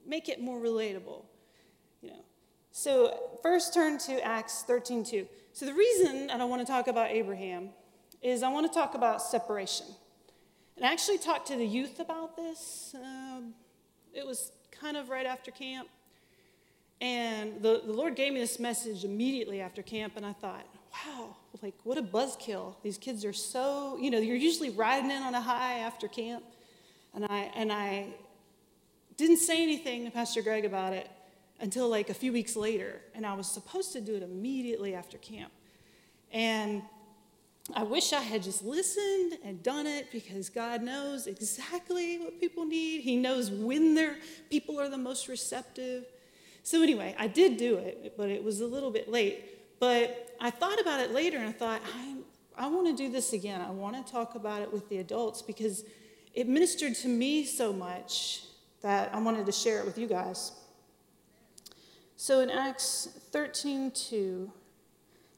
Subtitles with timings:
[0.05, 1.23] make it more relatable.
[2.01, 2.25] You know.
[2.71, 5.25] So first turn to Acts 13:2.
[5.53, 7.69] So the reason I don't want to talk about Abraham
[8.25, 9.85] is I want to talk about separation.
[10.75, 12.95] And I actually talked to the youth about this.
[12.95, 13.53] Um,
[14.15, 15.87] it was kind of right after camp.
[16.99, 21.35] And the, the Lord gave me this message immediately after camp, and I thought, wow,
[21.61, 22.73] like what a buzzkill.
[22.81, 26.43] These kids are so, you know, you're usually riding in on a high after camp.
[27.13, 28.07] And I, and I
[29.17, 31.07] didn't say anything to Pastor Greg about it
[31.59, 33.01] until like a few weeks later.
[33.13, 35.51] And I was supposed to do it immediately after camp.
[36.31, 36.81] And
[37.73, 42.65] I wish I had just listened and done it because God knows exactly what people
[42.65, 43.01] need.
[43.01, 44.17] He knows when their
[44.51, 46.05] people are the most receptive.
[46.61, 49.79] So, anyway, I did do it, but it was a little bit late.
[49.79, 52.15] But I thought about it later and I thought, I,
[52.55, 53.61] I want to do this again.
[53.61, 55.85] I want to talk about it with the adults because
[56.33, 58.43] it ministered to me so much
[58.81, 60.51] that I wanted to share it with you guys.
[62.15, 64.51] So, in Acts 13 2,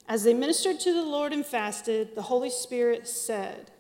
[0.08, 3.72] as they ministered to the Lord and fasted, the Holy Spirit said,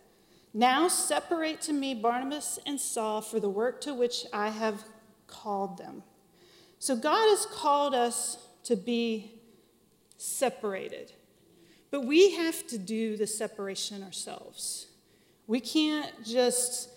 [0.54, 4.84] Now separate to me Barnabas and Saul for the work to which I have
[5.28, 6.04] called them.
[6.80, 9.40] So God has called us to be
[10.18, 11.14] separated,
[11.92, 14.88] but we have to do the separation ourselves.
[15.48, 16.90] We can't just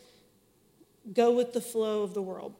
[1.12, 2.54] go with the flow of the world.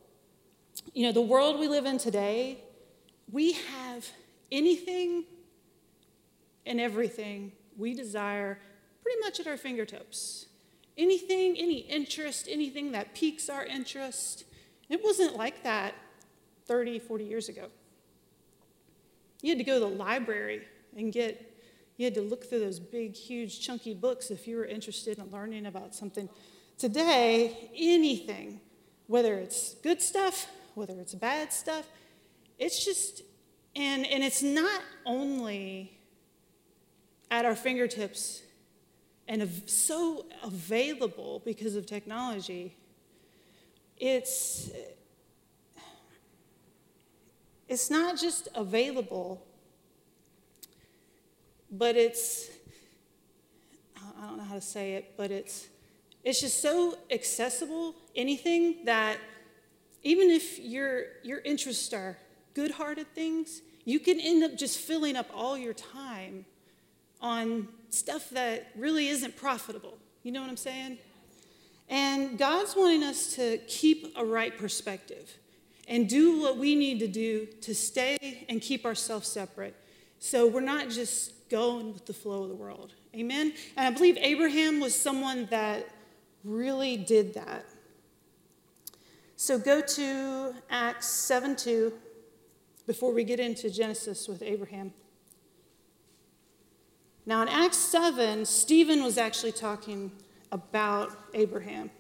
[0.95, 2.59] You know, the world we live in today,
[3.31, 4.09] we have
[4.53, 5.25] anything
[6.71, 8.57] and everything we desire
[9.03, 10.47] pretty much at our fingertips.
[10.97, 14.45] Anything, any interest, anything that piques our interest.
[14.89, 15.95] It wasn't like that
[16.67, 17.67] 30, 40 years ago.
[19.43, 20.63] You had to go to the library
[20.97, 21.61] and get,
[21.97, 25.29] you had to look through those big, huge, chunky books if you were interested in
[25.33, 26.29] learning about something.
[26.79, 28.61] Today, anything,
[29.09, 31.89] whether it's good stuff, whether it's bad stuff,
[32.61, 33.23] it's just,
[33.75, 35.97] and, and it's not only
[37.31, 38.43] at our fingertips
[39.29, 42.75] and so available because of technology,
[43.97, 44.71] it's,
[47.69, 49.47] it's not just available,
[51.71, 52.51] but it's,
[54.21, 55.69] I don't know how to say it, but it's,
[56.25, 59.19] it's just so accessible, anything that
[60.03, 62.19] even if your, your interests are
[62.55, 66.47] good hearted things, you can end up just filling up all your time
[67.21, 69.99] on stuff that really isn't profitable.
[70.23, 70.99] You know what I'm saying?
[71.89, 75.37] And God's wanting us to keep a right perspective
[75.89, 79.75] and do what we need to do to stay and keep ourselves separate.
[80.21, 82.95] So we're not just going with the flow of the world.
[83.15, 83.53] Amen?
[83.77, 85.89] And I believe Abraham was someone that
[86.45, 87.65] really did that.
[89.35, 91.93] So go to Acts 7 2
[92.87, 94.93] before we get into Genesis with Abraham.
[97.27, 100.13] Now, in Acts 7, Stephen was actually talking
[100.51, 101.91] about Abraham.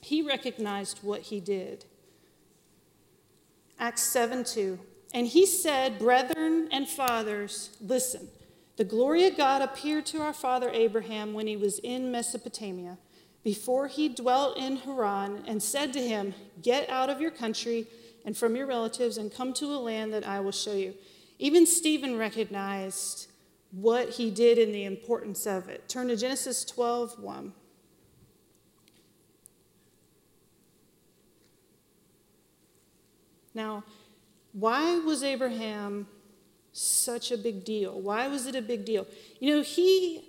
[0.00, 1.84] He recognized what he did.
[3.78, 4.78] Acts 7 2.
[5.12, 8.28] And he said, Brethren and fathers, listen.
[8.76, 12.98] The glory of God appeared to our father Abraham when he was in Mesopotamia,
[13.42, 17.86] before he dwelt in Haran, and said to him, Get out of your country
[18.24, 20.94] and from your relatives and come to a land that I will show you.
[21.38, 23.28] Even Stephen recognized
[23.70, 25.88] what he did and the importance of it.
[25.88, 27.52] Turn to Genesis 12 1.
[33.54, 33.84] Now,
[34.52, 36.06] why was Abraham
[36.72, 37.98] such a big deal?
[37.98, 39.06] Why was it a big deal?
[39.40, 40.24] You know, he,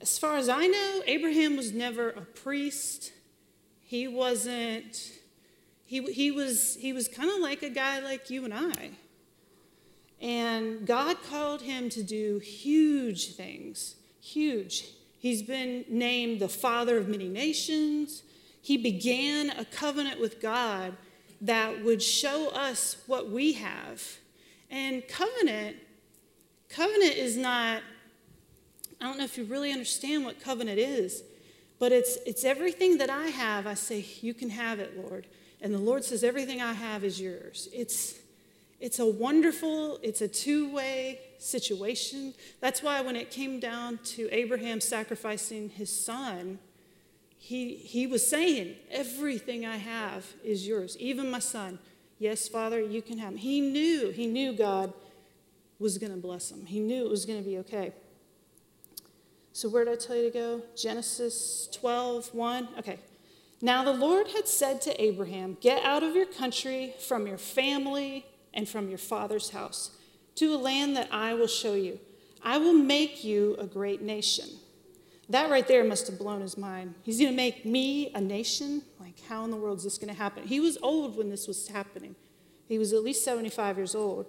[0.00, 3.12] as far as I know, Abraham was never a priest.
[3.82, 5.12] He wasn't,
[5.84, 8.92] he, he was, he was kind of like a guy like you and I.
[10.22, 14.86] And God called him to do huge things, huge.
[15.18, 18.22] He's been named the father of many nations.
[18.62, 20.94] He began a covenant with God
[21.40, 24.18] that would show us what we have.
[24.70, 25.76] And covenant,
[26.68, 27.82] covenant is not,
[29.00, 31.24] I don't know if you really understand what covenant is,
[31.80, 33.66] but it's, it's everything that I have.
[33.66, 35.26] I say, You can have it, Lord.
[35.60, 37.68] And the Lord says, Everything I have is yours.
[37.72, 38.21] It's,
[38.82, 42.34] it's a wonderful, it's a two way situation.
[42.60, 46.58] That's why when it came down to Abraham sacrificing his son,
[47.38, 51.78] he, he was saying, Everything I have is yours, even my son.
[52.18, 53.36] Yes, Father, you can have him.
[53.38, 54.92] He knew, he knew God
[55.78, 56.66] was going to bless him.
[56.66, 57.92] He knew it was going to be okay.
[59.52, 60.62] So, where did I tell you to go?
[60.76, 62.68] Genesis 12, 1.
[62.80, 62.98] Okay.
[63.60, 68.26] Now the Lord had said to Abraham, Get out of your country, from your family,
[68.54, 69.96] and from your father's house,
[70.36, 71.98] to a land that I will show you.
[72.42, 74.48] I will make you a great nation.
[75.28, 76.94] That right there must have blown his mind.
[77.02, 78.82] He's going to make me a nation?
[78.98, 80.46] Like, how in the world is this going to happen?
[80.46, 82.16] He was old when this was happening.
[82.66, 84.26] He was at least 75 years old,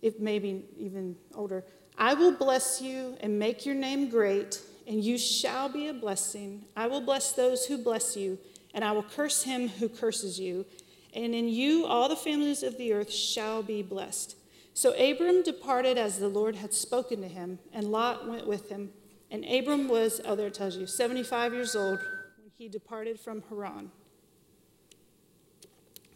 [0.00, 1.64] if maybe even older.
[1.98, 6.64] I will bless you and make your name great, and you shall be a blessing.
[6.76, 8.38] I will bless those who bless you
[8.74, 10.66] and I will curse him who curses you.
[11.14, 14.36] And in you all the families of the earth shall be blessed.
[14.72, 18.90] So Abram departed as the Lord had spoken to him, and Lot went with him.
[19.30, 23.42] And Abram was, oh, there it tells you, 75 years old when he departed from
[23.48, 23.90] Haran.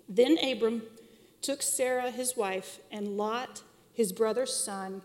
[0.08, 0.82] Then Abram
[1.40, 3.62] took Sarah his wife, and Lot
[3.92, 5.02] his brother's son,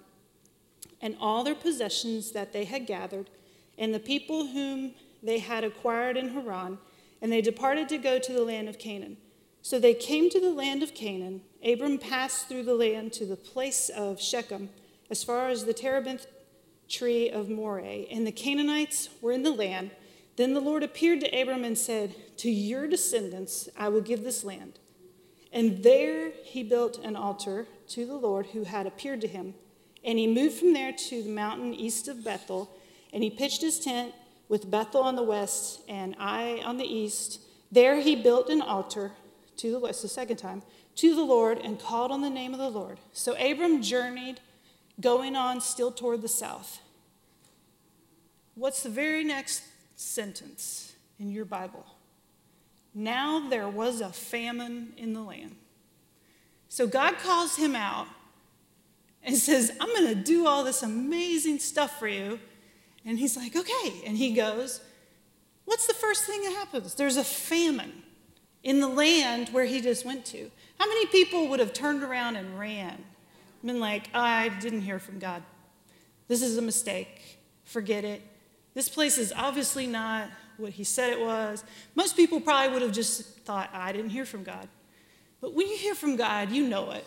[1.01, 3.29] and all their possessions that they had gathered,
[3.77, 6.77] and the people whom they had acquired in Haran
[7.23, 9.15] and they departed to go to the land of Canaan.
[9.63, 11.41] So they came to the land of Canaan.
[11.63, 14.69] Abram passed through the land to the place of Shechem,
[15.09, 16.27] as far as the terebinth
[16.89, 19.91] tree of Moreh, and the Canaanites were in the land.
[20.35, 24.43] Then the Lord appeared to Abram and said, To your descendants I will give this
[24.43, 24.79] land.
[25.53, 29.53] And there he built an altar to the Lord who had appeared to him.
[30.03, 32.69] And he moved from there to the mountain east of Bethel,
[33.13, 34.13] and he pitched his tent
[34.49, 37.39] with Bethel on the west and Ai on the east.
[37.71, 39.13] There he built an altar
[39.57, 40.63] to the west, the second time,
[40.95, 42.99] to the Lord and called on the name of the Lord.
[43.11, 44.39] So Abram journeyed,
[45.01, 46.79] going on still toward the south.
[48.55, 49.63] What's the very next
[49.95, 51.85] sentence in your Bible?
[52.93, 55.55] Now there was a famine in the land.
[56.69, 58.07] So God calls him out
[59.23, 62.39] and says, I'm going to do all this amazing stuff for you.
[63.05, 64.01] And he's like, okay.
[64.05, 64.81] And he goes,
[65.65, 66.93] what's the first thing that happens?
[66.93, 68.02] There's a famine
[68.63, 70.49] in the land where he just went to.
[70.79, 73.03] How many people would have turned around and ran?
[73.63, 75.41] Been like, I didn't hear from God.
[76.27, 77.39] This is a mistake.
[77.63, 78.21] Forget it.
[78.73, 80.27] This place is obviously not
[80.57, 81.63] what he said it was.
[81.95, 84.67] Most people probably would have just thought, I didn't hear from God.
[85.39, 87.05] But when you hear from God, you know it.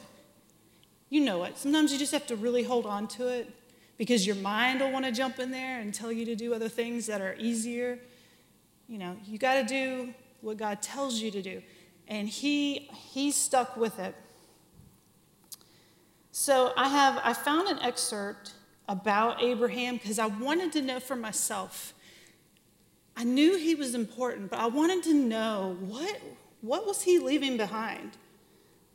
[1.09, 1.56] You know it.
[1.59, 3.50] Sometimes you just have to really hold on to it
[3.99, 6.69] because your mind will want to jump in there and tell you to do other
[6.69, 7.99] things that are easier.
[8.88, 10.14] You know, you got to do
[10.47, 11.61] what God tells you to do.
[12.07, 14.15] And he he stuck with it.
[16.31, 18.53] So I have I found an excerpt
[18.89, 21.93] about Abraham because I wanted to know for myself.
[23.17, 26.21] I knew he was important, but I wanted to know what
[26.61, 28.17] what was he leaving behind?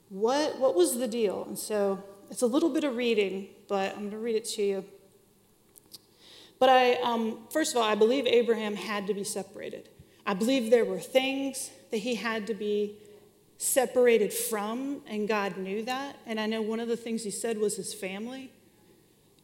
[0.08, 1.44] What what was the deal?
[1.44, 4.64] And so it's a little bit of reading, but I'm going to read it to
[4.64, 4.86] you.
[6.60, 9.90] But I, um, first of all, I believe Abraham had to be separated.
[10.32, 12.96] I believe there were things that he had to be
[13.58, 16.16] separated from, and God knew that.
[16.26, 18.50] And I know one of the things he said was his family.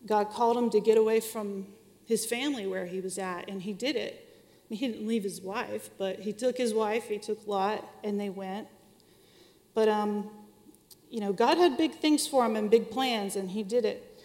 [0.05, 1.67] God called him to get away from
[2.05, 4.33] his family where he was at, and he did it.
[4.39, 7.85] I mean, he didn't leave his wife, but he took his wife, he took Lot,
[8.01, 8.69] and they went.
[9.73, 10.29] But um,
[11.09, 14.21] you know, God had big things for him and big plans, and he did it.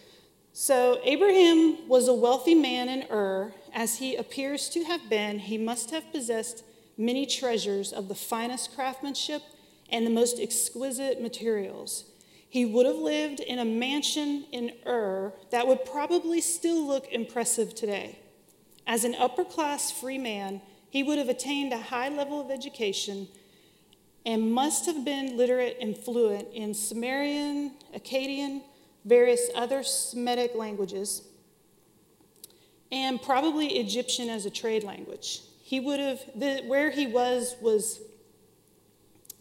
[0.53, 3.53] So, Abraham was a wealthy man in Ur.
[3.73, 6.63] As he appears to have been, he must have possessed
[6.95, 9.41] many treasures of the finest craftsmanship
[9.89, 12.05] and the most exquisite materials.
[12.47, 17.73] He would have lived in a mansion in Ur that would probably still look impressive
[17.73, 18.19] today.
[18.85, 20.61] As an upper class free man,
[20.91, 23.27] he would have attained a high level of education
[24.23, 28.61] and must have been literate and fluent in Sumerian, Akkadian,
[29.03, 31.23] various other Semitic languages,
[32.93, 35.41] and probably Egyptian as a trade language.
[35.63, 37.99] He would have, the, where he was was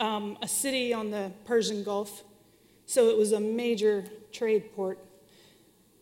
[0.00, 2.24] um, a city on the Persian Gulf,
[2.86, 4.98] so it was a major trade port.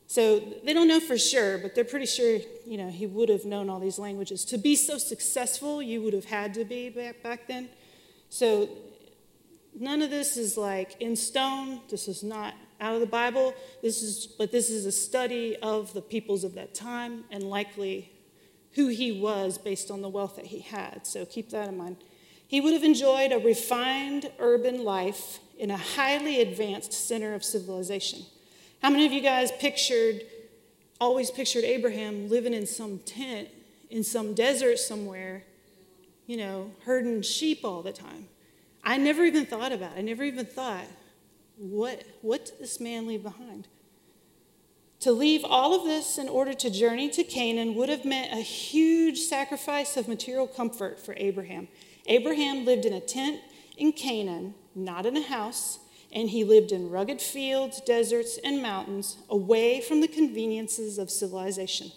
[0.06, 3.44] So they don't know for sure, but they're pretty sure, you know, he would have
[3.44, 4.44] known all these languages.
[4.46, 7.68] To be so successful, you would have had to be back, back then.
[8.28, 8.68] So
[9.78, 11.80] none of this is like in stone.
[11.88, 13.54] This is not out of the Bible.
[13.82, 18.10] This is, but this is a study of the peoples of that time and likely
[18.72, 21.06] who he was based on the wealth that he had.
[21.06, 21.96] So keep that in mind.
[22.46, 28.22] He would have enjoyed a refined urban life in a highly advanced center of civilization.
[28.82, 30.22] How many of you guys pictured,
[31.00, 33.48] always pictured Abraham living in some tent
[33.90, 35.42] in some desert somewhere,
[36.26, 38.28] you know, herding sheep all the time?
[38.82, 39.98] I never even thought about it.
[39.98, 40.86] I never even thought,
[41.60, 43.68] what, what did this man leave behind?
[45.00, 48.42] To leave all of this in order to journey to Canaan would have meant a
[48.42, 51.68] huge sacrifice of material comfort for Abraham.
[52.06, 53.40] Abraham lived in a tent
[53.76, 55.80] in Canaan, not in a house,
[56.12, 61.92] and he lived in rugged fields, deserts, and mountains, away from the conveniences of civilization.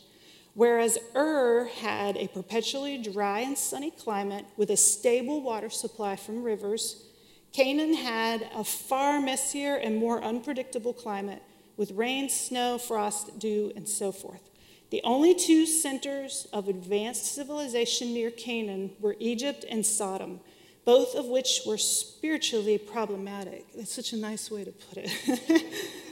[0.55, 6.43] Whereas Ur had a perpetually dry and sunny climate with a stable water supply from
[6.43, 7.05] rivers,
[7.53, 11.41] Canaan had a far messier and more unpredictable climate
[11.77, 14.49] with rain, snow, frost, dew, and so forth.
[14.89, 20.39] The only two centers of advanced civilization near Canaan were Egypt and Sodom
[20.85, 23.65] both of which were spiritually problematic.
[23.73, 25.63] That's such a nice way to put it.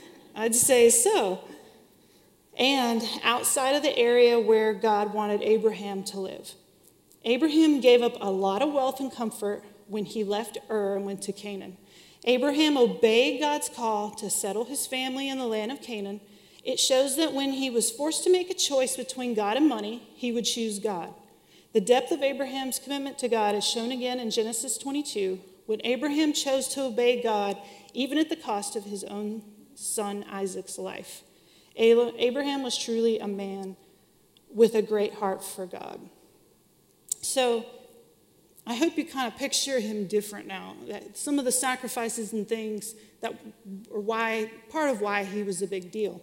[0.34, 1.40] I'd say so.
[2.58, 6.52] And outside of the area where God wanted Abraham to live.
[7.24, 11.22] Abraham gave up a lot of wealth and comfort when he left Ur and went
[11.22, 11.76] to Canaan.
[12.24, 16.20] Abraham obeyed God's call to settle his family in the land of Canaan.
[16.64, 20.08] It shows that when he was forced to make a choice between God and money,
[20.14, 21.12] he would choose God.
[21.72, 26.32] The depth of Abraham's commitment to God is shown again in Genesis 22 when Abraham
[26.32, 27.56] chose to obey God
[27.94, 29.42] even at the cost of his own
[29.74, 31.22] son Isaac's life.
[31.76, 33.76] Abraham was truly a man
[34.54, 35.98] with a great heart for God.
[37.22, 37.64] So
[38.66, 40.76] I hope you kind of picture him different now.
[40.88, 43.34] That some of the sacrifices and things that
[43.90, 46.20] were why part of why he was a big deal.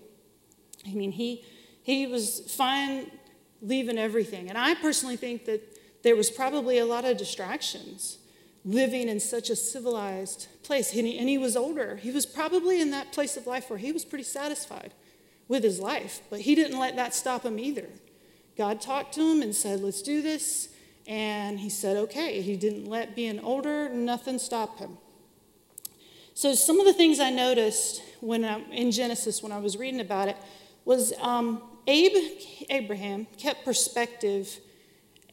[0.87, 1.43] I mean, he
[1.83, 3.11] he was fine
[3.61, 4.49] leaving everything.
[4.49, 5.61] And I personally think that
[6.03, 8.19] there was probably a lot of distractions
[8.65, 10.93] living in such a civilized place.
[10.93, 11.97] And he, and he was older.
[11.97, 14.93] He was probably in that place of life where he was pretty satisfied
[15.47, 17.87] with his life, but he didn't let that stop him either.
[18.55, 20.69] God talked to him and said, Let's do this.
[21.07, 22.41] And he said, Okay.
[22.41, 24.97] He didn't let being older, nothing stop him.
[26.33, 29.99] So, some of the things I noticed when I, in Genesis when I was reading
[29.99, 30.37] about it
[30.85, 32.39] was um, Abe,
[32.69, 34.59] Abraham kept perspective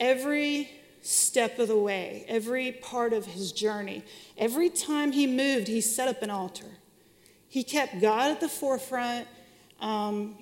[0.00, 0.70] every
[1.02, 4.02] step of the way, every part of his journey.
[4.36, 6.66] Every time he moved, he set up an altar.
[7.48, 9.28] He kept God at the forefront.
[9.80, 10.34] Um,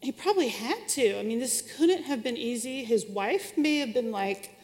[0.00, 1.18] he probably had to.
[1.18, 2.84] I mean, this couldn't have been easy.
[2.84, 4.56] His wife may have been like,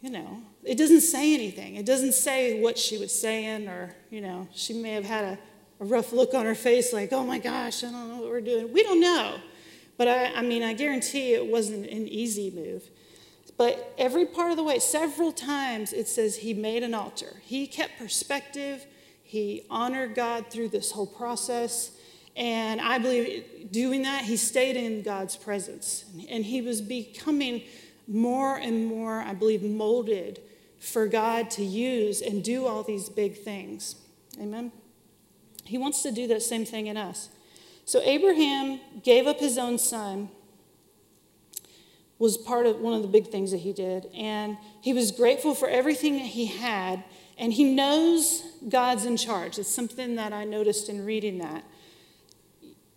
[0.00, 1.76] you know, it doesn't say anything.
[1.76, 5.38] It doesn't say what she was saying, or, you know, she may have had a,
[5.80, 8.40] a rough look on her face, like, oh my gosh, I don't know what we're
[8.40, 8.72] doing.
[8.72, 9.36] We don't know.
[9.96, 12.90] But I, I mean, I guarantee it wasn't an easy move.
[13.56, 17.40] But every part of the way, several times it says he made an altar.
[17.42, 18.86] He kept perspective,
[19.22, 21.92] he honored God through this whole process.
[22.36, 26.04] And I believe doing that, he stayed in God's presence.
[26.28, 27.62] And he was becoming
[28.08, 30.40] more and more, I believe, molded
[30.78, 33.96] for God to use and do all these big things.
[34.40, 34.72] Amen?
[35.64, 37.30] He wants to do that same thing in us.
[37.84, 40.28] So Abraham gave up his own son,
[42.18, 44.06] was part of one of the big things that he did.
[44.14, 47.04] And he was grateful for everything that he had.
[47.38, 49.58] And he knows God's in charge.
[49.58, 51.64] It's something that I noticed in reading that.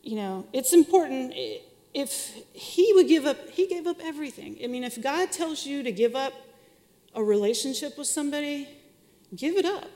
[0.08, 1.34] You know, it's important
[1.94, 4.58] if he would give up, he gave up everything.
[4.64, 6.32] I mean, if God tells you to give up
[7.14, 8.70] a relationship with somebody,
[9.36, 9.90] give it up.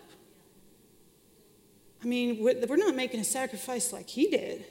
[2.03, 4.65] I mean, we're not making a sacrifice like he did.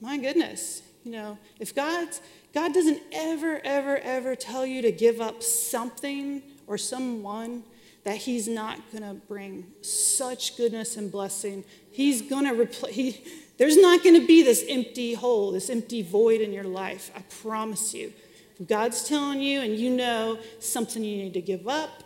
[0.00, 2.20] My goodness, you know, if God's,
[2.52, 7.62] God doesn't ever, ever, ever tell you to give up something or someone
[8.02, 11.64] that He's not going to bring such goodness and blessing.
[11.90, 13.24] He's going to replace, he,
[13.56, 17.10] there's not going to be this empty hole, this empty void in your life.
[17.16, 18.12] I promise you.
[18.58, 22.02] If God's telling you and you know something you need to give up,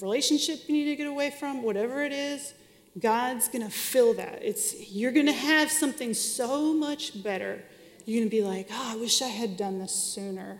[0.00, 2.54] relationship you need to get away from, whatever it is,
[2.98, 4.40] God's going to fill that.
[4.42, 7.62] It's, you're going to have something so much better.
[8.04, 10.58] You're going to be like, oh, I wish I had done this sooner.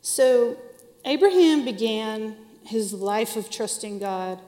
[0.00, 0.56] So,
[1.04, 4.40] Abraham began his life of trusting God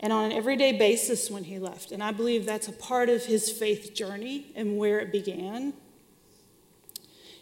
[0.00, 1.90] and on an everyday basis when he left.
[1.92, 5.72] And I believe that's a part of his faith journey and where it began.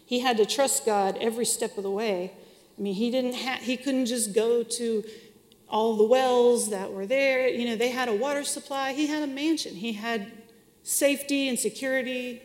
[0.05, 2.31] He had to trust God every step of the way.
[2.77, 5.03] I mean, he didn't ha- he couldn't just go to
[5.67, 7.47] all the wells that were there.
[7.47, 8.93] You know, they had a water supply.
[8.93, 9.75] He had a mansion.
[9.75, 10.31] He had
[10.83, 12.41] safety and security.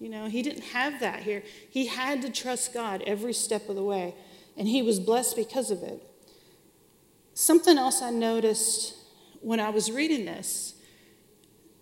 [0.00, 1.44] You know, he didn't have that here.
[1.70, 4.14] He had to trust God every step of the way,
[4.56, 6.02] and he was blessed because of it.
[7.34, 8.96] Something else I noticed
[9.42, 10.74] when I was reading this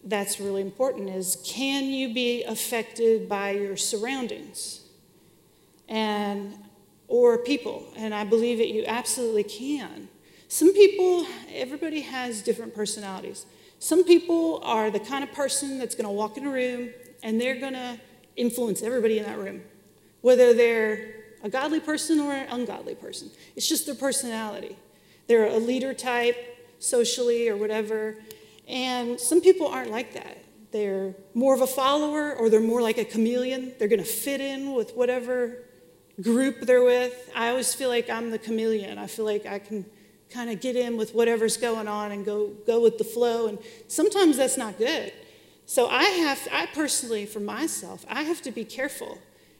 [0.03, 4.81] that's really important is can you be affected by your surroundings
[5.89, 6.55] and
[7.07, 7.93] or people?
[7.97, 10.09] And i believe that you absolutely can.
[10.49, 13.47] Some people everybody has different personalities.
[13.79, 16.91] Some people are the kind of person that's going to walk in a room
[17.23, 17.99] and they're going to
[18.37, 19.63] influence everybody in that room
[20.21, 23.31] whether they're a godly person or an ungodly person.
[23.57, 24.77] It's just their personality.
[25.27, 28.17] They're a leader type socially or whatever.
[28.67, 30.45] And some people aren't like that.
[30.73, 33.73] They're more of a follower or they're more like a chameleon.
[33.79, 35.65] They're going to fit in with whatever
[36.21, 37.31] group they're with.
[37.35, 38.99] I always feel like I'm the chameleon.
[38.99, 39.85] I feel like I can
[40.31, 43.49] kind of get in with whatever's going on and go, go with the flow.
[43.49, 43.59] And
[43.89, 45.13] sometimes that's not good.
[45.67, 49.19] So I have, I personally, for myself, I have to be careful.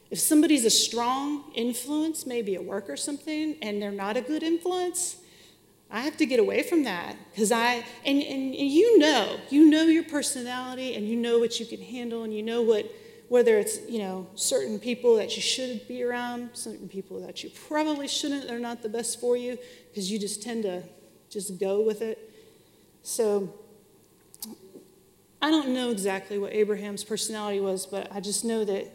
[0.09, 4.43] If somebody's a strong influence, maybe at work or something, and they're not a good
[4.43, 5.17] influence,
[5.91, 9.83] I have to get away from that because I, and, and, you know, you know
[9.83, 12.89] your personality and you know what you can handle and you know what,
[13.27, 17.51] whether it's, you know, certain people that you should be around, certain people that you
[17.67, 19.57] probably shouldn't, they're not the best for you
[19.89, 20.81] because you just tend to
[21.29, 22.29] just go with it.
[23.03, 23.53] So
[25.41, 28.87] I don't know exactly what Abraham's personality was, but I just know that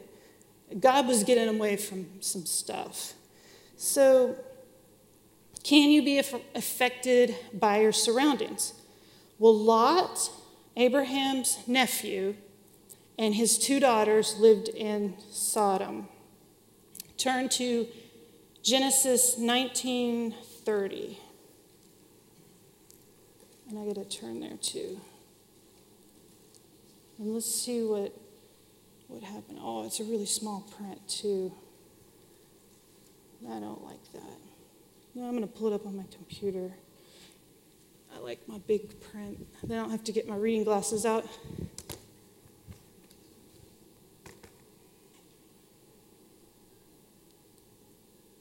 [0.81, 3.13] God was getting away from some stuff.
[3.77, 4.37] So
[5.67, 8.73] can you be affected by your surroundings?
[9.41, 10.31] Well, Lot,
[10.77, 12.37] Abraham's nephew,
[13.19, 16.07] and his two daughters lived in Sodom.
[17.19, 17.89] Turn to
[18.63, 21.19] Genesis 19:30.
[23.69, 25.01] And I got to turn there too.
[27.19, 28.15] And let's see what
[29.09, 29.59] what happened.
[29.61, 31.53] Oh, it's a really small print too.
[33.49, 34.36] I don't like that.
[35.25, 36.75] I'm going to pull it up on my computer.
[38.15, 39.47] I like my big print.
[39.63, 41.25] Then I don't have to get my reading glasses out.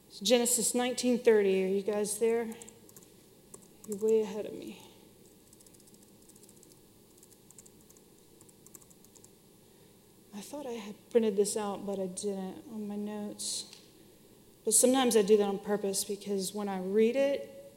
[0.10, 1.66] It's Genesis 19:30.
[1.66, 2.48] Are you guys there?
[3.88, 4.82] You're way ahead of me.
[10.36, 13.75] I thought I had printed this out, but I didn't on my notes.
[14.66, 17.72] But sometimes I do that on purpose because when I read it,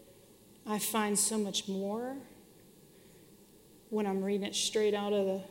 [0.67, 2.17] I find so much more
[3.91, 5.43] when I'm reading it straight out of the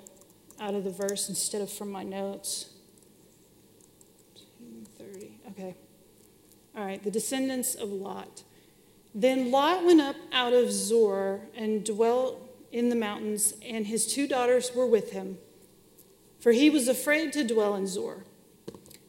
[0.60, 2.71] out of the verse instead of from my notes.
[4.97, 5.39] 30.
[5.52, 5.76] Okay.
[6.76, 8.43] All right, the descendants of Lot.
[9.13, 14.28] Then Lot went up out of Zoar and dwelt in the mountains, and his two
[14.28, 15.38] daughters were with him,
[16.39, 18.26] for he was afraid to dwell in Zoar.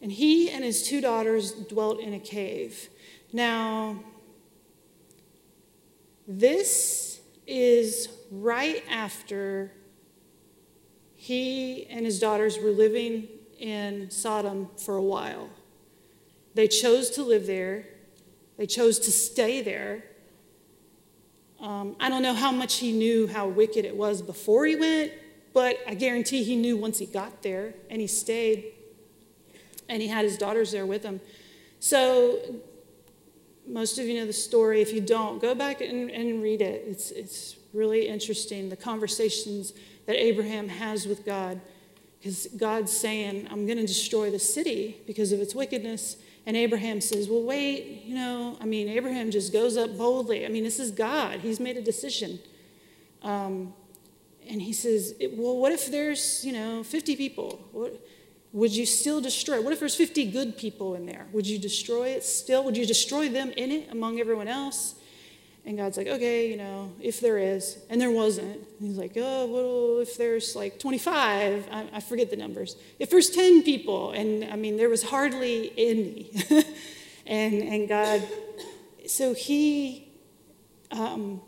[0.00, 2.88] And he and his two daughters dwelt in a cave.
[3.32, 4.00] Now,
[6.26, 9.72] this is right after
[11.14, 15.50] he and his daughters were living in Sodom for a while.
[16.54, 17.86] They chose to live there,
[18.56, 20.04] they chose to stay there.
[21.60, 25.12] Um, I don't know how much he knew how wicked it was before he went,
[25.52, 28.74] but I guarantee he knew once he got there and he stayed
[29.88, 31.20] and he had his daughters there with him.
[31.80, 32.40] So,
[33.66, 34.80] most of you know the story.
[34.80, 36.84] If you don't, go back and, and read it.
[36.86, 39.74] It's, it's really interesting the conversations
[40.06, 41.60] that Abraham has with God.
[42.18, 46.16] Because God's saying, I'm going to destroy the city because of its wickedness.
[46.46, 50.44] And Abraham says, Well, wait, you know, I mean, Abraham just goes up boldly.
[50.44, 52.40] I mean, this is God, he's made a decision.
[53.22, 53.74] Um,
[54.48, 57.60] and he says, Well, what if there's, you know, 50 people?
[57.72, 58.00] What,
[58.52, 59.60] would you still destroy?
[59.60, 61.26] What if there's 50 good people in there?
[61.32, 62.64] Would you destroy it still?
[62.64, 64.94] Would you destroy them in it among everyone else?
[65.66, 67.78] And God's like, okay, you know, if there is.
[67.90, 68.66] And there wasn't.
[68.80, 72.76] He's like, oh, well, if there's like 25, I, I forget the numbers.
[72.98, 76.30] If there's 10 people, and I mean, there was hardly any.
[77.26, 78.26] and, and God,
[79.06, 80.10] so he,
[80.90, 81.42] um,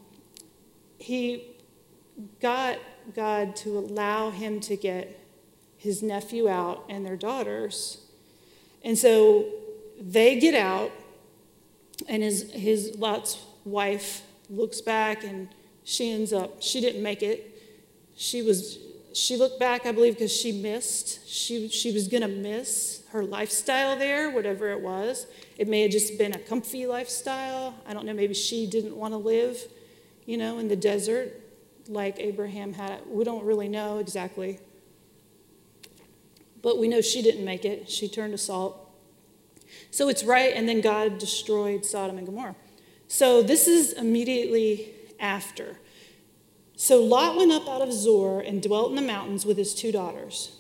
[0.99, 1.47] he
[2.43, 2.79] got
[3.15, 5.20] God to allow him to get
[5.81, 8.05] his nephew out and their daughters.
[8.85, 9.47] And so
[9.99, 10.93] they get out,
[12.07, 15.49] and his, his Lot's wife looks back and
[15.85, 17.47] she ends up, she didn't make it.
[18.15, 18.79] She was,
[19.15, 21.27] she looked back, I believe, because she missed.
[21.27, 25.27] She, she was going to miss her lifestyle there, whatever it was.
[25.57, 27.75] It may have just been a comfy lifestyle.
[27.87, 29.59] I don't know, maybe she didn't want to live,
[30.27, 31.41] you know, in the desert
[31.89, 33.01] like Abraham had.
[33.07, 34.61] We don't really know exactly.
[36.63, 37.91] But we know she didn't make it.
[37.91, 38.91] She turned to salt.
[39.91, 42.57] So it's right, and then God destroyed Sodom and Gomorrah.
[43.09, 45.79] So this is immediately after.
[46.77, 49.93] So Lot went up out of Zoar and dwelt in the mountains with his two
[49.93, 50.57] daughters,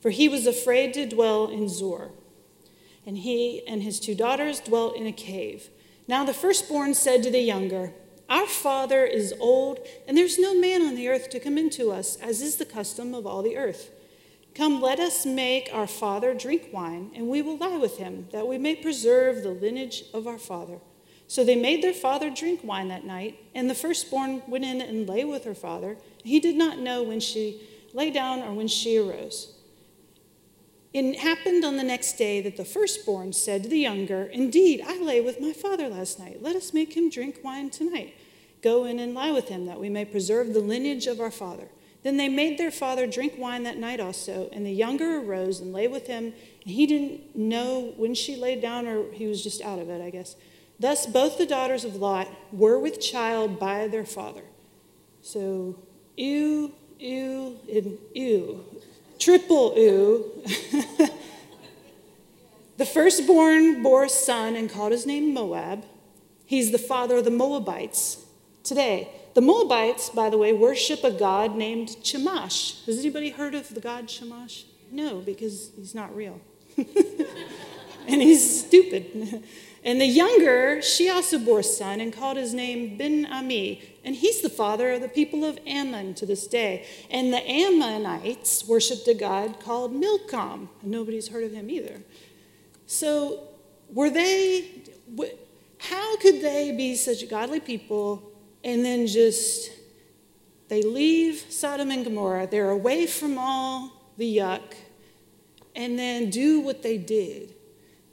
[0.00, 2.10] for he was afraid to dwell in Zoar.
[3.04, 5.70] And he and his two daughters dwelt in a cave.
[6.06, 7.92] Now the firstborn said to the younger,
[8.28, 12.16] Our father is old, and there's no man on the earth to come into us,
[12.16, 13.90] as is the custom of all the earth.
[14.56, 18.48] Come, let us make our father drink wine, and we will lie with him, that
[18.48, 20.78] we may preserve the lineage of our father.
[21.28, 25.06] So they made their father drink wine that night, and the firstborn went in and
[25.06, 25.98] lay with her father.
[26.24, 27.60] He did not know when she
[27.92, 29.52] lay down or when she arose.
[30.94, 34.98] It happened on the next day that the firstborn said to the younger, Indeed, I
[34.98, 36.42] lay with my father last night.
[36.42, 38.14] Let us make him drink wine tonight.
[38.62, 41.68] Go in and lie with him, that we may preserve the lineage of our father.
[42.02, 45.72] Then they made their father drink wine that night also, and the younger arose and
[45.72, 46.26] lay with him.
[46.62, 50.00] And he didn't know when she laid down, or he was just out of it,
[50.00, 50.36] I guess.
[50.78, 54.42] Thus, both the daughters of Lot were with child by their father.
[55.22, 55.76] So,
[56.16, 58.64] ew, ew, and ew.
[59.18, 60.42] Triple ew.
[62.76, 65.84] the firstborn bore a son and called his name Moab.
[66.44, 68.24] He's the father of the Moabites
[68.62, 69.10] today.
[69.36, 72.86] The Moabites, by the way, worship a god named Chemosh.
[72.86, 74.64] Has anybody heard of the god Chemosh?
[74.90, 76.40] No, because he's not real.
[76.78, 79.44] and he's stupid.
[79.84, 83.82] And the younger, she also bore a son and called his name Ben Ami.
[84.06, 86.86] And he's the father of the people of Ammon to this day.
[87.10, 90.70] And the Ammonites worshiped a god called Milcom.
[90.80, 92.00] And nobody's heard of him either.
[92.86, 93.48] So,
[93.92, 94.70] were they,
[95.76, 98.32] how could they be such godly people
[98.66, 99.70] and then just
[100.68, 104.74] they leave Sodom and Gomorrah, they're away from all the yuck,
[105.76, 107.54] and then do what they did.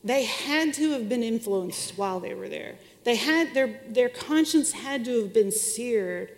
[0.04, 2.76] They had to have been influenced while they were there.
[3.04, 6.38] They had their, their conscience had to have been seared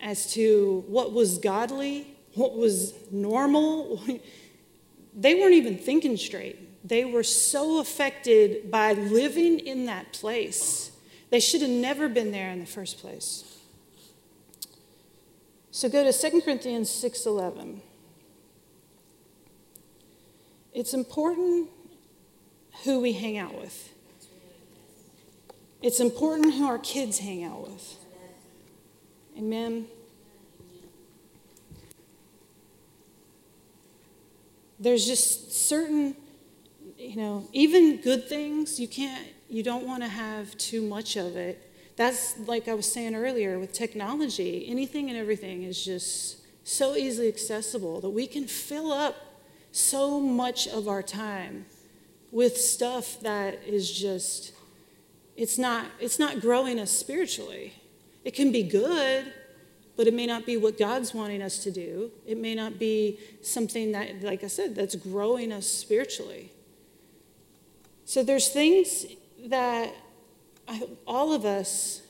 [0.00, 4.02] as to what was godly, what was normal.
[5.16, 6.86] they weren't even thinking straight.
[6.86, 10.87] They were so affected by living in that place
[11.30, 13.44] they should have never been there in the first place.
[15.70, 17.82] So go to 2 Corinthians 6:11.
[20.72, 21.70] It's important
[22.84, 23.92] who we hang out with.
[25.82, 27.96] It's important who our kids hang out with.
[29.36, 29.86] Amen.
[34.80, 36.16] There's just certain,
[36.96, 41.36] you know, even good things you can't you don't want to have too much of
[41.36, 41.64] it.
[41.96, 47.28] That's like I was saying earlier with technology, anything and everything is just so easily
[47.28, 49.16] accessible that we can fill up
[49.72, 51.64] so much of our time
[52.30, 54.52] with stuff that is just
[55.36, 57.74] it's not it's not growing us spiritually.
[58.24, 59.32] It can be good,
[59.96, 62.10] but it may not be what God's wanting us to do.
[62.26, 66.52] It may not be something that like I said that's growing us spiritually.
[68.04, 69.06] So there's things
[69.46, 69.94] that
[70.66, 72.02] I, all of us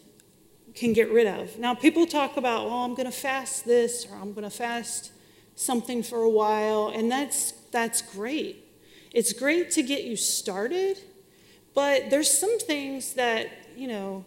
[0.75, 1.59] can get rid of.
[1.59, 5.13] Now, people talk about, well, I'm going to fast this or I'm going to fast
[5.57, 8.65] something for a while, and that's, that's great.
[9.13, 11.01] It's great to get you started,
[11.75, 14.25] but there's some things that, you know,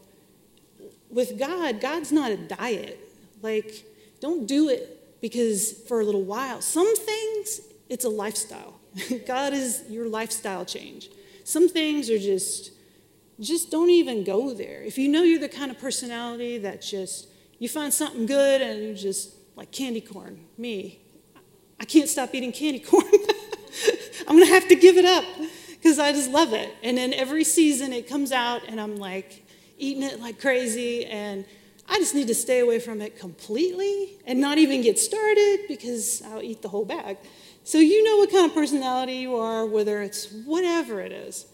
[1.09, 2.99] with God, God's not a diet.
[3.41, 3.85] Like,
[4.19, 6.61] don't do it because for a little while.
[6.61, 8.79] Some things, it's a lifestyle.
[9.27, 11.09] God is your lifestyle change.
[11.43, 12.71] Some things are just
[13.41, 14.81] just don't even go there.
[14.83, 17.27] If you know you're the kind of personality that just,
[17.59, 20.99] you find something good and you just, like candy corn, me,
[21.79, 23.05] I can't stop eating candy corn.
[24.27, 25.25] I'm gonna have to give it up
[25.69, 26.73] because I just love it.
[26.83, 29.43] And then every season it comes out and I'm like
[29.77, 31.43] eating it like crazy and
[31.89, 36.21] I just need to stay away from it completely and not even get started because
[36.27, 37.17] I'll eat the whole bag.
[37.63, 41.47] So you know what kind of personality you are, whether it's whatever it is.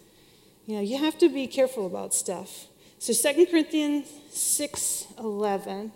[0.67, 2.67] You know, you have to be careful about stuff.
[2.99, 5.93] So 2 Corinthians 6 11.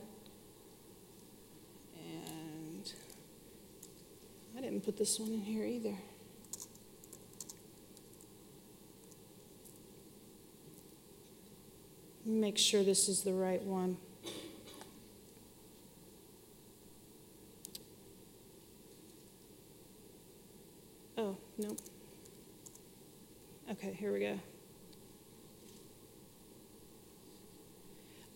[1.97, 2.93] And
[4.57, 5.97] I didn't put this one in here either.
[12.23, 13.97] Make sure this is the right one.
[21.17, 21.77] Oh, nope.
[23.69, 24.39] Okay, here we go.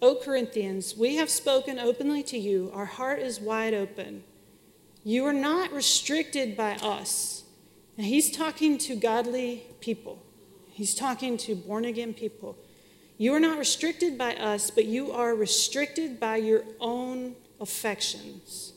[0.06, 2.70] O Corinthians, we have spoken openly to you.
[2.76, 4.24] Our heart is wide open.
[5.04, 7.46] You are not restricted by us.
[7.98, 10.24] He's talking to godly people,
[10.70, 12.56] he's talking to born again people.
[13.18, 18.74] You are not restricted by us, but you are restricted by your own affections.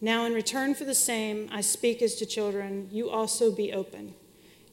[0.00, 4.14] Now, in return for the same, I speak as to children, you also be open.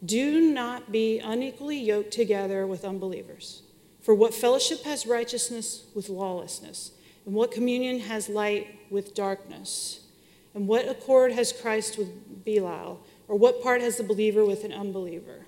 [0.04, 3.62] Do not be unequally yoked together with unbelievers.
[4.02, 6.92] For what fellowship has righteousness with lawlessness?
[7.26, 10.02] And what communion has light with darkness?
[10.54, 13.00] And what accord has Christ with Belial?
[13.28, 15.46] Or what part has the believer with an unbeliever?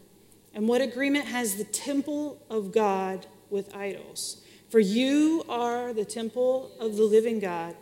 [0.54, 4.42] And what agreement has the temple of God with idols?
[4.70, 7.76] For you are the temple of the living God.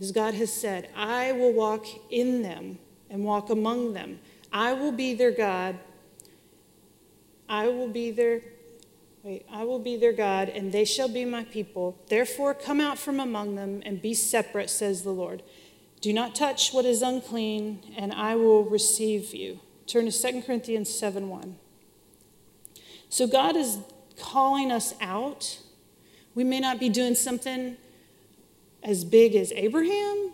[0.00, 2.78] As God has said, I will walk in them
[3.10, 4.20] and walk among them.
[4.52, 5.78] I will be their God.
[7.48, 8.42] I will be their
[9.28, 11.98] Wait, I will be their God, and they shall be my people.
[12.08, 15.42] Therefore, come out from among them and be separate, says the Lord.
[16.00, 19.60] Do not touch what is unclean, and I will receive you.
[19.86, 21.56] Turn to 2 Corinthians 7 1.
[23.10, 23.76] So, God is
[24.18, 25.58] calling us out.
[26.34, 27.76] We may not be doing something
[28.82, 30.32] as big as Abraham,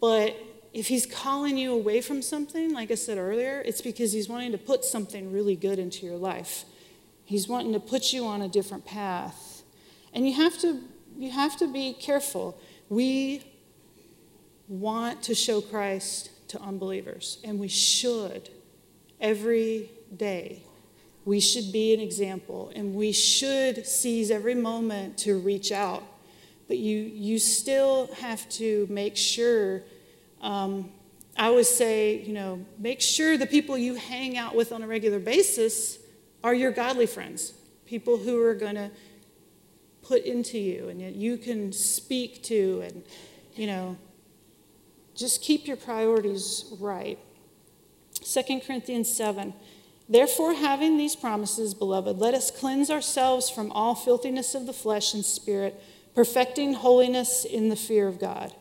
[0.00, 0.36] but
[0.72, 4.50] if He's calling you away from something, like I said earlier, it's because He's wanting
[4.50, 6.64] to put something really good into your life.
[7.24, 9.62] He's wanting to put you on a different path.
[10.12, 10.80] And you have to,
[11.16, 12.58] you have to be careful.
[12.88, 13.44] We
[14.68, 18.50] want to show Christ to unbelievers, and we should
[19.20, 20.62] every day.
[21.24, 26.02] We should be an example, and we should seize every moment to reach out.
[26.68, 29.82] But you, you still have to make sure.
[30.40, 30.90] Um,
[31.36, 34.86] I would say, you know, make sure the people you hang out with on a
[34.86, 35.98] regular basis
[36.42, 37.52] are your godly friends,
[37.86, 38.90] people who are going to
[40.02, 43.04] put into you and you can speak to and,
[43.54, 43.96] you know,
[45.14, 47.18] just keep your priorities right.
[48.24, 49.54] 2 Corinthians 7.
[50.08, 55.14] Therefore, having these promises, beloved, let us cleanse ourselves from all filthiness of the flesh
[55.14, 55.82] and spirit,
[56.14, 58.54] perfecting holiness in the fear of God.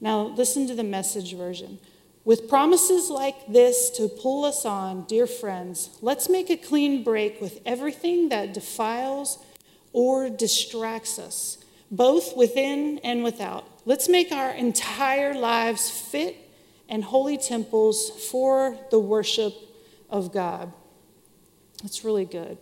[0.00, 1.78] Now, listen to the message version.
[2.28, 7.40] With promises like this to pull us on, dear friends, let's make a clean break
[7.40, 9.38] with everything that defiles
[9.94, 11.56] or distracts us,
[11.90, 13.64] both within and without.
[13.86, 16.36] Let's make our entire lives fit
[16.86, 19.54] and holy temples for the worship
[20.10, 20.70] of God.
[21.82, 22.58] That's really good.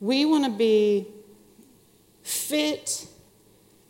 [0.00, 1.08] We want to be
[2.22, 3.08] fit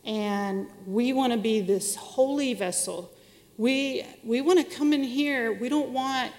[0.04, 3.10] and we want to be this holy vessel
[3.58, 5.52] we, we want to come in here.
[5.52, 6.32] We don't want,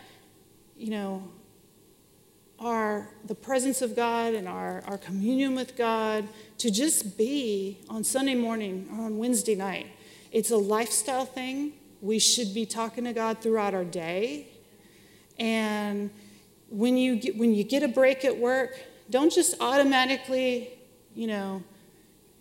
[0.77, 1.27] you know,
[2.59, 6.27] our, the presence of God and our, our communion with God
[6.59, 9.87] to just be on Sunday morning or on Wednesday night.
[10.31, 11.73] It's a lifestyle thing.
[12.01, 14.47] We should be talking to God throughout our day.
[15.39, 16.09] And
[16.69, 20.69] when you get, when you get a break at work, don't just automatically,
[21.15, 21.63] you know,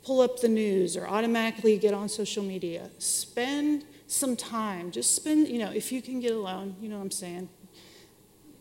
[0.02, 2.90] pull up the news or automatically get on social media.
[2.98, 4.90] Spend some time.
[4.90, 7.48] Just spend, you know, if you can get alone, you know what I'm saying.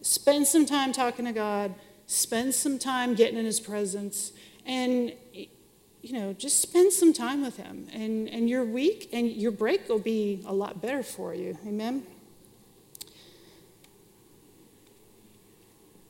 [0.01, 1.73] Spend some time talking to God,
[2.07, 4.31] spend some time getting in His presence,
[4.65, 7.87] and, you know, just spend some time with Him.
[7.93, 11.57] And, and your week and your break will be a lot better for you.
[11.65, 12.05] Amen?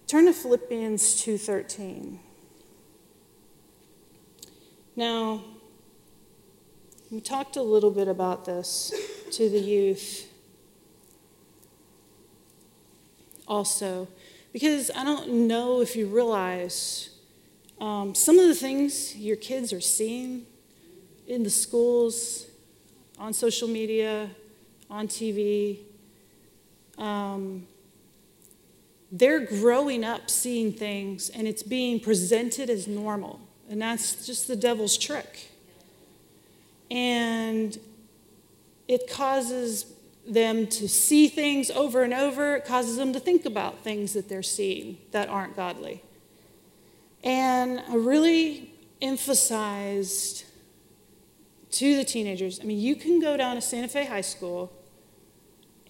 [0.08, 2.20] Turn to Philippians 2:13.
[4.96, 5.44] Now,
[7.16, 8.94] we talked a little bit about this
[9.32, 10.30] to the youth
[13.48, 14.10] also,
[14.52, 17.12] because I don't know if you realize
[17.80, 20.46] um, some of the things your kids are seeing
[21.26, 22.48] in the schools,
[23.18, 24.30] on social media,
[24.90, 25.78] on TV.
[26.98, 27.66] Um,
[29.10, 33.40] they're growing up seeing things and it's being presented as normal.
[33.70, 35.52] And that's just the devil's trick.
[36.92, 37.78] And
[38.88, 39.86] it causes
[40.28, 42.56] them to see things over and over.
[42.56, 46.02] It causes them to think about things that they're seeing that aren't godly.
[47.24, 50.46] And I really emphasized
[51.72, 54.72] to the teenagers I mean, you can go down to Santa Fe High School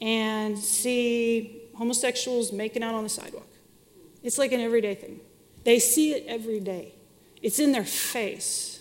[0.02, 3.48] and see homosexuals making out on the sidewalk.
[4.24, 5.20] It's like an everyday thing.
[5.64, 6.94] They see it every day,
[7.42, 8.75] it's in their face.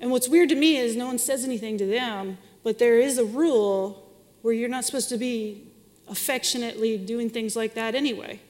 [0.00, 3.16] And what's weird to me is no one says anything to them but there is
[3.16, 5.64] a rule where you're not supposed to be
[6.08, 8.40] affectionately doing things like that anyway.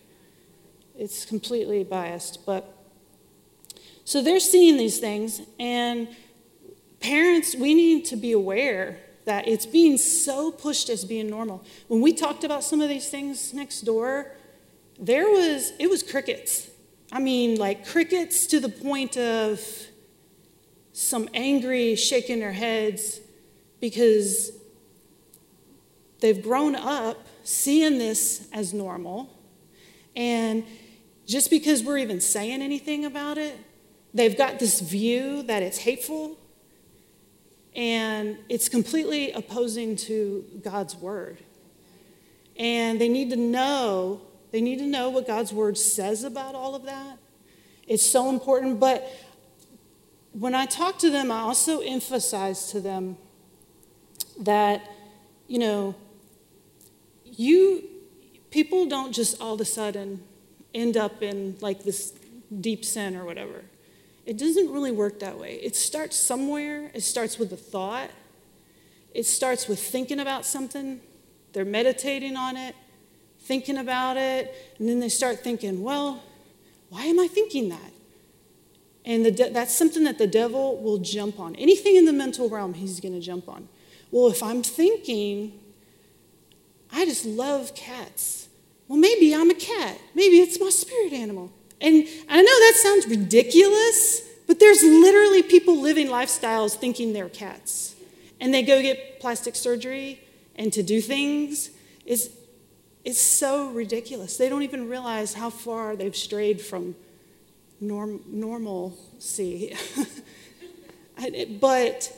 [0.99, 2.45] it's completely biased.
[2.45, 2.77] But
[4.05, 6.09] so they're seeing these things, and
[6.99, 11.65] parents, we need to be aware that it's being so pushed as being normal.
[11.87, 14.33] When we talked about some of these things next door,
[14.99, 16.69] there was, it was crickets.
[17.13, 19.61] I mean, like crickets to the point of
[20.99, 23.21] some angry shaking their heads
[23.81, 24.51] because
[26.19, 29.31] they've grown up seeing this as normal.
[30.17, 30.65] And
[31.25, 33.57] just because we're even saying anything about it,
[34.13, 36.37] they've got this view that it's hateful
[37.77, 41.39] and it's completely opposing to God's word.
[42.57, 46.75] And they need to know, they need to know what God's word says about all
[46.75, 47.19] of that.
[47.87, 48.81] It's so important.
[48.81, 49.09] But
[50.33, 53.17] when I talk to them, I also emphasize to them
[54.41, 54.89] that,
[55.47, 55.95] you know,
[57.25, 57.85] you
[58.51, 60.23] people don't just all of a sudden
[60.75, 62.13] end up in like this
[62.61, 63.65] deep sin or whatever.
[64.27, 65.55] It doesn't really work that way.
[65.55, 68.11] It starts somewhere, it starts with a thought,
[69.15, 71.01] it starts with thinking about something,
[71.53, 72.75] they're meditating on it,
[73.41, 76.23] thinking about it, and then they start thinking, well,
[76.91, 77.93] why am I thinking that?
[79.09, 81.57] And de- that's something that the devil will jump on.
[81.57, 83.67] Anything in the mental realm, he's going to jump on.
[84.11, 85.59] Well, if I'm thinking,
[86.93, 88.49] I just love cats.
[88.87, 89.99] Well, maybe I'm a cat.
[90.15, 91.51] Maybe it's my spirit animal.
[91.81, 97.95] And I know that sounds ridiculous, but there's literally people living lifestyles thinking they're cats.
[98.41, 100.21] And they go get plastic surgery
[100.55, 101.71] and to do things.
[102.05, 102.29] It's,
[103.07, 104.37] it's so ridiculous.
[104.37, 106.95] They don't even realize how far they've strayed from
[107.81, 109.77] norm, normalcy.
[111.61, 112.13] but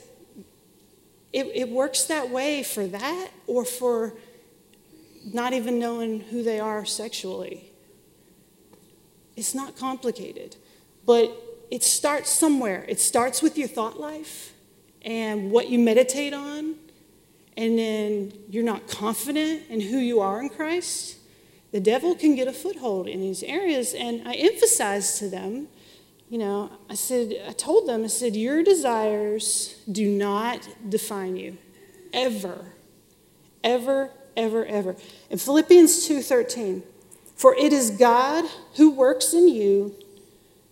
[1.33, 4.13] it, it works that way for that or for
[5.33, 7.71] not even knowing who they are sexually.
[9.35, 10.55] It's not complicated,
[11.05, 11.31] but
[11.69, 12.85] it starts somewhere.
[12.87, 14.53] It starts with your thought life
[15.03, 16.75] and what you meditate on,
[17.55, 21.17] and then you're not confident in who you are in Christ.
[21.71, 25.67] The devil can get a foothold in these areas, and I emphasized to them,
[26.29, 31.57] you know, I said, I told them, I said, your desires do not define you,
[32.13, 32.73] ever,
[33.63, 34.95] ever, ever, ever.
[35.29, 36.83] In Philippians 2:13,
[37.35, 39.95] for it is God who works in you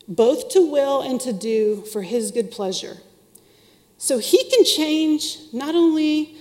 [0.08, 2.98] both to will and to do for his good pleasure.
[3.98, 6.39] So he can change not only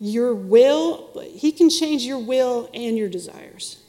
[0.00, 3.82] your will, He can change your will and your desires.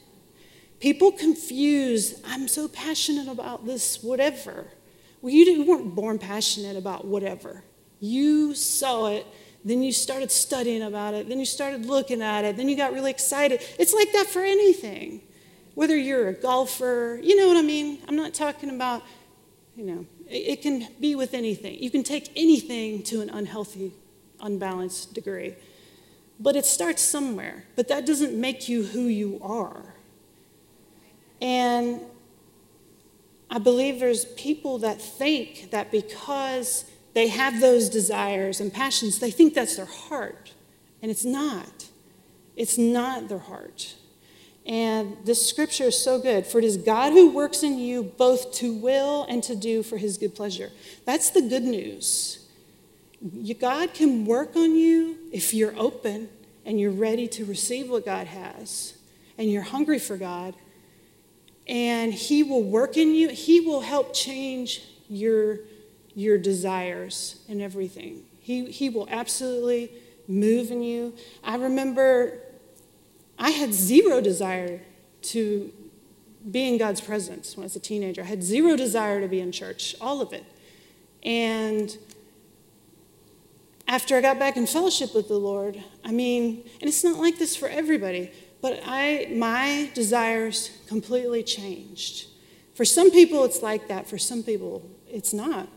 [0.79, 4.67] People confuse, I'm so passionate about this, whatever.
[5.21, 7.63] Well, you weren't born passionate about whatever.
[7.99, 9.25] You saw it,
[9.63, 12.93] then you started studying about it, then you started looking at it, then you got
[12.93, 13.61] really excited.
[13.79, 15.21] It's like that for anything
[15.75, 17.99] whether you're a golfer, you know what I mean?
[18.07, 19.03] I'm not talking about,
[19.75, 21.81] you know, it, it can be with anything.
[21.81, 23.93] You can take anything to an unhealthy,
[24.39, 25.55] unbalanced degree.
[26.41, 27.65] But it starts somewhere.
[27.75, 29.93] But that doesn't make you who you are.
[31.39, 32.01] And
[33.49, 39.31] I believe there's people that think that because they have those desires and passions, they
[39.31, 40.53] think that's their heart.
[41.01, 41.89] And it's not.
[42.55, 43.95] It's not their heart.
[44.65, 46.45] And this scripture is so good.
[46.45, 49.97] For it is God who works in you both to will and to do for
[49.97, 50.71] his good pleasure.
[51.05, 52.40] That's the good news.
[53.59, 56.29] God can work on you if you're open
[56.65, 58.97] and you're ready to receive what God has
[59.37, 60.55] and you're hungry for God.
[61.67, 65.59] And he will work in you, he will help change your,
[66.15, 68.23] your desires and everything.
[68.39, 69.91] He, he will absolutely
[70.27, 71.13] move in you.
[71.43, 72.39] I remember
[73.37, 74.81] I had zero desire
[75.23, 75.71] to
[76.49, 78.21] be in God's presence when I was a teenager.
[78.21, 80.45] I had zero desire to be in church, all of it.
[81.23, 81.95] And
[83.91, 87.37] after I got back in fellowship with the Lord, I mean, and it's not like
[87.37, 88.31] this for everybody,
[88.61, 92.27] but I my desires completely changed.
[92.73, 95.67] For some people it's like that, for some people it's not.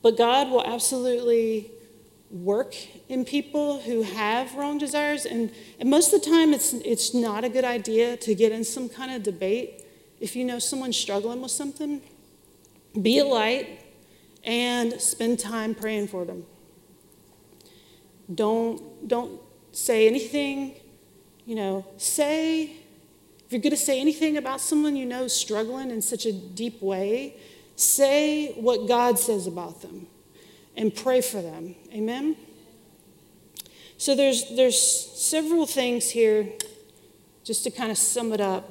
[0.00, 1.70] But God will absolutely
[2.30, 2.74] work
[3.10, 5.26] in people who have wrong desires.
[5.26, 8.64] And, and most of the time, it's, it's not a good idea to get in
[8.64, 9.84] some kind of debate.
[10.18, 12.00] If you know someone's struggling with something,
[13.00, 13.84] be a light
[14.42, 16.46] and spend time praying for them.
[18.34, 19.40] Don't, don't
[19.72, 20.74] say anything,
[21.46, 26.00] you know, say, if you're going to say anything about someone you know struggling in
[26.02, 27.36] such a deep way,
[27.76, 30.06] say what God says about them
[30.76, 31.74] and pray for them.
[31.92, 32.36] Amen?
[33.98, 36.48] So there's, there's several things here,
[37.44, 38.70] just to kind of sum it up.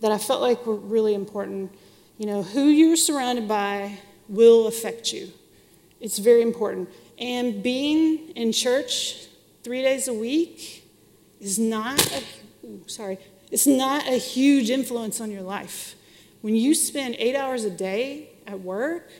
[0.00, 1.72] that I felt like were really important.
[2.18, 5.30] You know, who you're surrounded by will affect you.
[6.00, 6.88] It's very important.
[7.20, 9.26] And being in church
[9.62, 10.88] three days a week
[11.38, 12.22] is not a,
[12.66, 13.18] ooh, sorry,
[13.50, 15.94] it's not a huge influence on your life.
[16.40, 19.10] When you spend eight hours a day at work,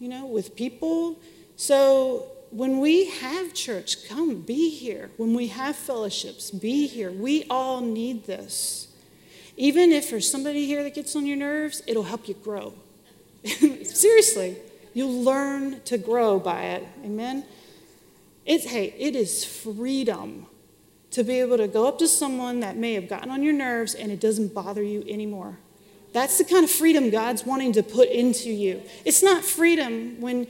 [0.00, 1.20] you know, with people,
[1.56, 5.10] so when we have church, come be here.
[5.16, 7.12] When we have fellowships, be here.
[7.12, 8.88] We all need this.
[9.56, 12.74] Even if there's somebody here that gets on your nerves, it'll help you grow.
[13.44, 14.56] Seriously,
[14.94, 16.88] you'll learn to grow by it.
[17.04, 17.44] Amen.
[18.44, 20.46] It's hey, it is freedom
[21.10, 23.94] to be able to go up to someone that may have gotten on your nerves
[23.94, 25.58] and it doesn't bother you anymore.
[26.12, 28.82] That's the kind of freedom God's wanting to put into you.
[29.04, 30.46] It's not freedom when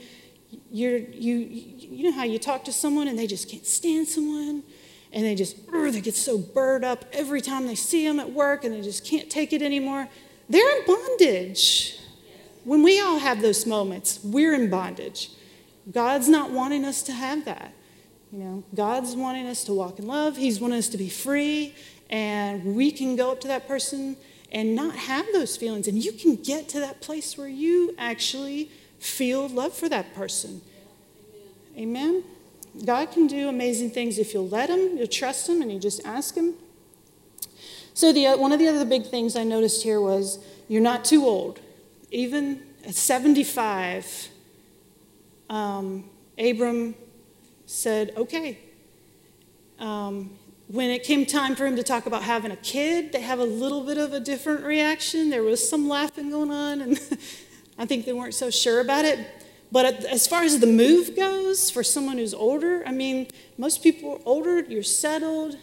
[0.71, 4.63] you're you you know how you talk to someone and they just can't stand someone
[5.11, 8.63] and they just they get so burred up every time they see them at work
[8.63, 10.07] and they just can't take it anymore.
[10.47, 11.99] They're in bondage.
[12.63, 15.31] When we all have those moments, we're in bondage.
[15.91, 17.73] God's not wanting us to have that.
[18.31, 20.37] You know, God's wanting us to walk in love.
[20.37, 21.73] He's wanting us to be free,
[22.09, 24.17] and we can go up to that person
[24.51, 25.87] and not have those feelings.
[25.87, 30.61] And you can get to that place where you actually feel love for that person.
[31.77, 32.23] Amen.
[32.85, 36.05] God can do amazing things if you'll let Him, you'll trust Him, and you just
[36.05, 36.53] ask Him.
[37.93, 41.25] So, the, one of the other big things I noticed here was you're not too
[41.25, 41.59] old.
[42.11, 44.29] Even at 75,
[45.49, 46.95] um, Abram
[47.65, 48.59] said, okay.
[49.79, 50.31] Um,
[50.67, 53.43] when it came time for him to talk about having a kid, they have a
[53.43, 55.29] little bit of a different reaction.
[55.29, 56.99] There was some laughing going on, and
[57.77, 59.19] I think they weren't so sure about it.
[59.71, 64.13] But as far as the move goes, for someone who's older, I mean, most people
[64.13, 65.57] are older, you're settled,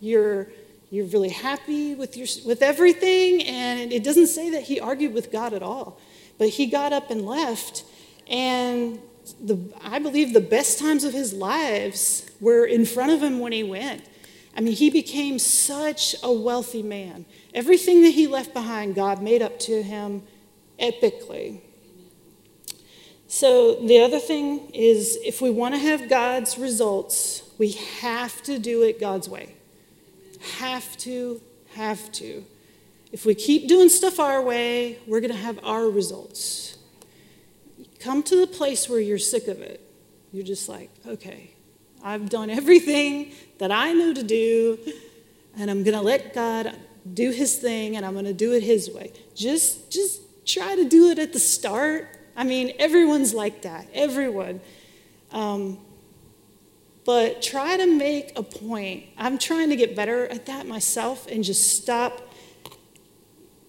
[0.00, 0.48] you're,
[0.94, 5.32] you're really happy with, your, with everything, and it doesn't say that he argued with
[5.32, 5.98] God at all.
[6.38, 7.84] But he got up and left,
[8.28, 9.00] and
[9.40, 13.50] the, I believe the best times of his lives were in front of him when
[13.50, 14.04] he went.
[14.56, 17.26] I mean, he became such a wealthy man.
[17.52, 20.22] Everything that he left behind, God made up to him
[20.78, 21.60] epically.
[23.26, 28.60] So, the other thing is if we want to have God's results, we have to
[28.60, 29.56] do it God's way.
[30.58, 31.40] Have to,
[31.74, 32.44] have to.
[33.12, 36.78] If we keep doing stuff our way, we're going to have our results
[38.04, 39.80] come to the place where you're sick of it.
[40.30, 41.52] You're just like, okay,
[42.02, 44.78] I've done everything that I know to do,
[45.56, 46.76] and I'm going to let God
[47.12, 49.12] do his thing and I'm going to do it his way.
[49.34, 52.08] Just just try to do it at the start.
[52.36, 53.86] I mean, everyone's like that.
[53.92, 54.60] Everyone.
[55.32, 55.78] Um,
[57.04, 59.04] but try to make a point.
[59.18, 62.32] I'm trying to get better at that myself and just stop.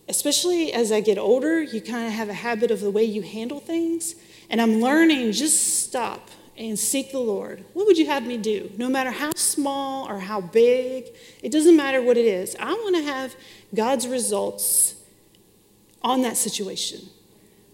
[0.07, 3.21] Especially as I get older, you kind of have a habit of the way you
[3.21, 4.15] handle things.
[4.49, 7.65] And I'm learning just stop and seek the Lord.
[7.73, 8.71] What would you have me do?
[8.77, 11.07] No matter how small or how big,
[11.41, 12.55] it doesn't matter what it is.
[12.59, 13.35] I want to have
[13.73, 14.95] God's results
[16.01, 16.99] on that situation,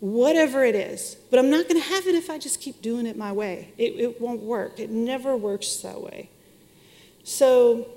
[0.02, 1.16] whatever it is.
[1.30, 3.74] But I'm not going to have it if I just keep doing it my way.
[3.78, 6.30] It, it won't work, it never works that way.
[7.24, 7.88] So,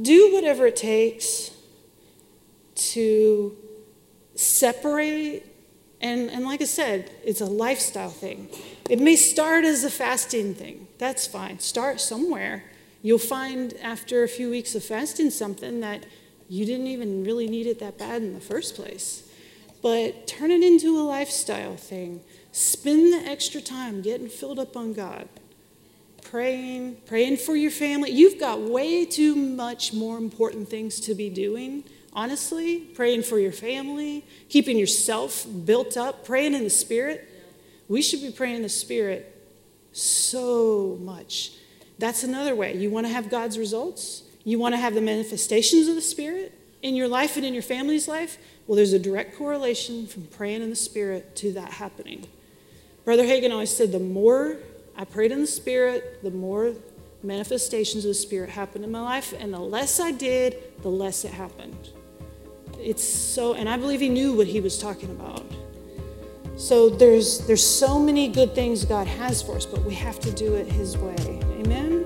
[0.00, 1.50] do whatever it takes
[2.74, 3.56] to
[4.34, 5.44] separate
[6.00, 8.48] and, and like I said, it's a lifestyle thing.
[8.88, 10.88] It may start as a fasting thing.
[10.98, 11.58] That's fine.
[11.58, 12.64] Start somewhere.
[13.02, 16.06] You'll find after a few weeks of fasting something that
[16.48, 19.25] you didn't even really need it that bad in the first place.
[19.86, 22.20] But turn it into a lifestyle thing.
[22.50, 25.28] Spend the extra time getting filled up on God,
[26.24, 28.10] praying, praying for your family.
[28.10, 33.52] You've got way too much more important things to be doing honestly, praying for your
[33.52, 37.28] family, keeping yourself built up, praying in the Spirit.
[37.86, 39.40] We should be praying in the Spirit
[39.92, 41.52] so much.
[42.00, 42.76] That's another way.
[42.76, 44.24] You want to have God's results?
[44.42, 47.62] You want to have the manifestations of the Spirit in your life and in your
[47.62, 48.38] family's life?
[48.66, 52.26] Well, there's a direct correlation from praying in the Spirit to that happening.
[53.04, 54.56] Brother Hagin always said the more
[54.96, 56.74] I prayed in the Spirit, the more
[57.22, 61.24] manifestations of the Spirit happened in my life, and the less I did, the less
[61.24, 61.90] it happened
[62.86, 65.44] it's so, and I believe he knew what he was talking about.
[66.56, 70.30] So there's there's so many good things God has for us, but we have to
[70.30, 71.40] do it His way.
[71.60, 72.05] Amen.